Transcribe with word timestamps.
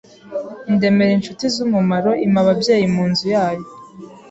indemera 0.69 1.11
incuti 1.13 1.45
z’umumaro, 1.53 2.11
impa 2.25 2.39
ababyeyi 2.43 2.85
mu 2.95 3.03
nzu 3.09 3.25
yayo 3.35 3.65